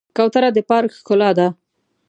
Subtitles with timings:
[0.17, 1.47] کوتره د پارک ښکلا ده.